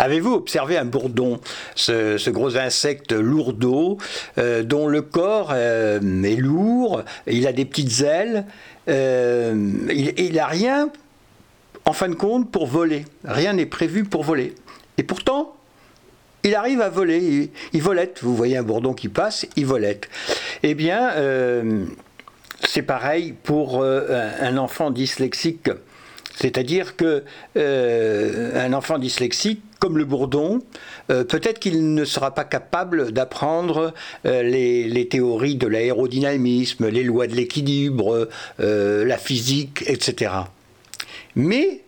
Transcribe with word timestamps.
Avez-vous 0.00 0.32
observé 0.32 0.78
un 0.78 0.86
bourdon, 0.86 1.40
ce, 1.74 2.30
gros 2.30 2.56
insecte 2.56 3.12
lourdeau, 3.12 3.98
euh, 4.38 4.62
dont 4.62 4.88
le 4.88 5.02
corps 5.02 5.50
euh, 5.52 6.22
est 6.22 6.36
lourd, 6.36 7.02
il 7.26 7.46
a 7.46 7.52
des 7.52 7.66
petites 7.66 8.00
ailes, 8.00 8.46
euh, 8.88 9.54
il 9.90 10.32
n'a 10.32 10.46
rien, 10.46 10.88
en 11.84 11.92
fin 11.92 12.08
de 12.08 12.14
compte, 12.14 12.50
pour 12.50 12.66
voler. 12.66 13.04
Rien 13.26 13.52
n'est 13.52 13.66
prévu 13.66 14.04
pour 14.04 14.24
voler. 14.24 14.54
Et 14.96 15.02
pourtant, 15.02 15.54
il 16.44 16.54
arrive 16.54 16.80
à 16.80 16.88
voler, 16.88 17.50
il, 17.74 17.82
volette. 17.82 18.20
Vous 18.22 18.34
voyez 18.34 18.56
un 18.56 18.62
bourdon 18.62 18.94
qui 18.94 19.10
passe, 19.10 19.46
il 19.56 19.66
volette. 19.66 20.08
Eh 20.62 20.74
bien, 20.74 21.12
c'est 22.66 22.80
pareil 22.80 23.34
pour 23.42 23.84
un 23.84 24.56
enfant 24.56 24.90
dyslexique. 24.90 25.68
C'est-à-dire 26.40 26.96
que 26.96 27.24
un 27.56 28.72
enfant 28.72 28.98
dyslexique 28.98 29.62
comme 29.80 29.96
le 29.96 30.04
bourdon, 30.04 30.60
euh, 31.10 31.24
peut-être 31.24 31.58
qu'il 31.58 31.94
ne 31.94 32.04
sera 32.04 32.32
pas 32.34 32.44
capable 32.44 33.12
d'apprendre 33.12 33.94
euh, 34.26 34.42
les, 34.42 35.08
théories 35.08 35.56
de 35.56 35.66
l'aérodynamisme, 35.66 36.88
les 36.88 37.02
lois 37.02 37.26
de 37.26 37.34
l'équilibre, 37.34 38.28
euh, 38.60 39.04
la 39.04 39.16
physique, 39.16 39.82
etc. 39.86 40.32
Mais 41.34 41.80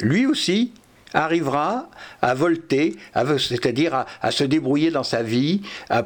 lui 0.00 0.26
aussi 0.26 0.72
arrivera 1.14 1.88
à 2.20 2.34
volter, 2.34 2.96
c'est-à-dire 3.38 4.04
à, 4.20 4.30
se 4.32 4.44
débrouiller 4.44 4.90
dans 4.90 5.04
sa 5.04 5.22
vie, 5.22 5.62
à 5.88 6.02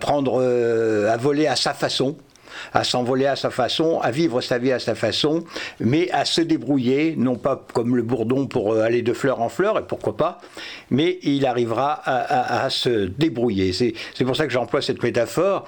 voler 1.17 1.47
à 1.49 1.57
sa 1.57 1.75
façon, 1.75 2.17
à 2.73 2.85
s'envoler 2.85 3.27
à 3.27 3.37
sa 3.37 3.51
façon, 3.51 4.01
à 4.01 4.11
vivre 4.11 4.41
sa 4.41 4.59
vie 4.59 4.73
à 4.73 4.79
sa 4.79 4.95
façon, 4.95 5.45
mais 5.79 6.11
à 6.11 6.25
se 6.25 6.41
débrouiller, 6.41 7.15
non 7.17 7.37
pas 7.37 7.65
comme 7.73 7.97
le 7.97 8.03
bourdon 8.03 8.47
pour 8.47 8.73
euh, 8.73 8.83
aller 8.83 9.03
de 9.03 9.13
fleur 9.13 9.41
en 9.41 9.49
fleur, 9.49 9.79
et 9.79 9.83
pourquoi 9.83 10.17
pas, 10.17 10.41
mais 10.91 11.19
il 11.23 11.47
arrivera 11.47 12.01
à, 12.05 12.69
se 12.71 13.07
débrouiller. 13.07 13.73
C'est 13.73 14.25
pour 14.25 14.37
ça 14.37 14.47
que 14.47 14.53
j'emploie 14.53 14.83
cette 14.83 15.03
métaphore. 15.03 15.67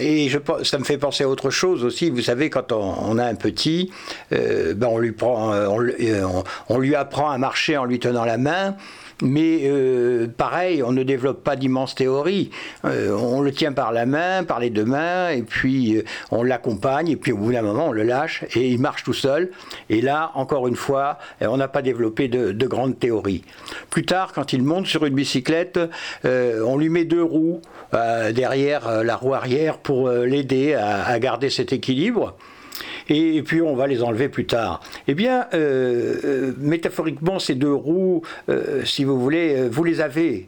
Et 0.00 0.28
je, 0.28 0.38
ça 0.64 0.78
me 0.78 0.84
fait 0.84 0.98
penser 0.98 1.24
à 1.24 1.28
autre 1.28 1.50
chose 1.50 1.84
aussi. 1.84 2.10
Vous 2.10 2.22
savez, 2.22 2.50
quand 2.50 2.72
on, 2.72 3.18
a 3.18 3.24
un 3.24 3.34
petit, 3.36 3.90
euh, 4.32 4.74
ben 4.74 4.88
on, 4.88 4.98
lui 4.98 5.12
prend, 5.12 5.52
euh, 5.52 5.68
on, 5.68 6.44
on, 6.68 6.78
lui 6.78 6.94
apprend 6.94 7.30
à 7.30 7.38
marcher 7.38 7.76
en 7.76 7.84
lui 7.84 8.00
tenant 8.00 8.24
la 8.24 8.36
main. 8.36 8.76
Mais 9.22 9.60
euh, 9.64 10.26
pareil, 10.28 10.82
on 10.82 10.92
ne 10.92 11.02
développe 11.02 11.42
pas 11.42 11.56
d'immenses 11.56 11.94
théories. 11.94 12.50
Euh, 12.84 13.16
on 13.16 13.40
le 13.40 13.50
tient 13.50 13.72
par 13.72 13.92
la 13.92 14.04
main, 14.04 14.44
par 14.44 14.60
les 14.60 14.68
deux 14.68 14.84
mains, 14.84 15.30
et 15.30 15.42
puis 15.42 15.96
euh, 15.96 16.04
on 16.30 16.42
l'accompagne, 16.42 17.08
et 17.08 17.16
puis 17.16 17.32
au 17.32 17.38
bout 17.38 17.52
d'un 17.52 17.62
moment, 17.62 17.88
on 17.88 17.92
le 17.92 18.02
lâche, 18.02 18.44
et 18.54 18.68
il 18.68 18.78
marche 18.78 19.04
tout 19.04 19.14
seul. 19.14 19.50
Et 19.88 20.02
là, 20.02 20.32
encore 20.34 20.68
une 20.68 20.76
fois, 20.76 21.18
on 21.40 21.56
n'a 21.56 21.68
pas 21.68 21.80
développé 21.80 22.28
de, 22.28 22.66
grandes 22.66 22.98
théories. 22.98 23.44
Plus 23.90 24.04
tard, 24.04 24.32
quand 24.34 24.52
il 24.52 24.62
monte 24.62 24.86
sur 24.86 25.06
une 25.06 25.14
bicyclette, 25.14 25.78
on 26.24 26.76
lui 26.76 26.88
met 26.88 27.04
deux 27.04 27.22
roues 27.22 27.60
derrière 27.92 29.04
la 29.04 29.16
roue 29.16 29.34
arrière 29.34 29.78
pour 29.78 30.10
l'aider 30.10 30.74
à 30.74 31.18
garder 31.20 31.48
cet 31.48 31.72
équilibre 31.72 32.34
et, 33.08 33.42
puis 33.42 33.62
on 33.62 33.76
va 33.76 33.86
les 33.86 34.02
enlever 34.02 34.28
plus 34.28 34.46
tard. 34.46 34.80
Eh 35.08 35.14
bien, 35.14 35.46
euh, 35.54 36.16
euh, 36.24 36.52
métaphoriquement, 36.58 37.38
ces 37.38 37.54
deux 37.54 37.72
roues, 37.72 38.22
euh, 38.48 38.84
si 38.84 39.04
vous 39.04 39.20
voulez, 39.20 39.68
vous 39.68 39.84
les 39.84 40.00
avez. 40.00 40.46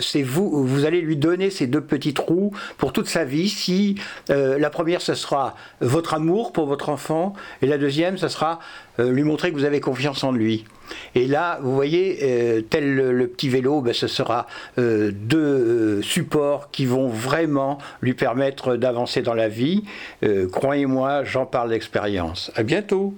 c'est 0.00 0.22
vous, 0.22 0.66
vous 0.66 0.84
allez 0.84 1.00
lui 1.00 1.16
donner 1.16 1.50
ces 1.50 1.66
deux 1.66 1.80
petites 1.80 2.18
roues 2.18 2.52
pour 2.78 2.92
toute 2.92 3.08
sa 3.08 3.24
vie. 3.24 3.48
Si 3.48 3.96
la 4.28 4.70
première, 4.70 5.00
ce 5.00 5.14
sera 5.14 5.54
votre 5.80 6.14
amour 6.14 6.52
pour 6.52 6.66
votre 6.66 6.88
enfant, 6.88 7.34
et 7.60 7.66
la 7.66 7.78
deuxième, 7.78 8.16
ce 8.16 8.28
sera 8.28 8.58
lui 8.98 9.22
montrer 9.22 9.50
que 9.50 9.56
vous 9.56 9.64
avez 9.64 9.80
confiance 9.80 10.24
en 10.24 10.32
lui. 10.32 10.64
Et 11.14 11.26
là, 11.26 11.58
vous 11.62 11.74
voyez, 11.74 12.18
euh, 12.22 12.60
tel 12.62 12.94
le, 12.94 13.26
petit 13.26 13.48
vélo, 13.48 13.80
ben, 13.80 13.92
ce 13.92 14.06
sera 14.06 14.46
euh, 14.78 15.10
deux 15.12 15.38
euh, 15.38 16.02
supports 16.02 16.70
qui 16.70 16.86
vont 16.86 17.08
vraiment 17.08 17.78
lui 18.00 18.14
permettre 18.14 18.76
d'avancer 18.76 19.22
dans 19.22 19.34
la 19.34 19.48
vie. 19.48 19.84
Croyez-moi, 20.50 21.24
j'en 21.24 21.46
parle 21.46 21.70
d'expérience. 21.70 22.50
À 22.54 22.62
bientôt. 22.62 23.14